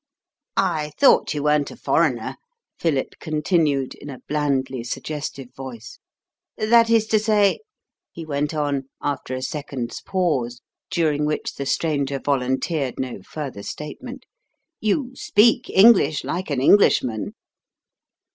"I 0.57 0.93
thought 0.97 1.35
you 1.35 1.43
weren't 1.43 1.69
a 1.69 1.77
foreigner," 1.77 2.35
Philip 2.79 3.19
continued 3.19 3.93
in 3.93 4.09
a 4.09 4.21
blandly 4.27 4.83
suggestive 4.83 5.53
voice. 5.53 5.99
"That 6.57 6.89
is 6.89 7.05
to 7.09 7.19
say," 7.19 7.59
he 8.11 8.25
went 8.25 8.51
on, 8.55 8.89
after 8.99 9.35
a 9.35 9.43
second's 9.43 10.01
pause, 10.01 10.59
during 10.89 11.23
which 11.27 11.53
the 11.53 11.67
stranger 11.67 12.17
volunteered 12.17 12.95
no 12.97 13.21
further 13.21 13.61
statement, 13.61 14.25
"you 14.79 15.11
speak 15.13 15.69
English 15.69 16.23
like 16.23 16.49
an 16.49 16.61
Englishman." 16.61 17.35